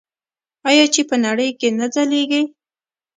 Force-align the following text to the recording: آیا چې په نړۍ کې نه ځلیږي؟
آیا 0.69 0.85
چې 0.93 1.01
په 1.09 1.15
نړۍ 1.25 1.49
کې 1.59 1.67
نه 1.79 1.87
ځلیږي؟ 1.93 2.43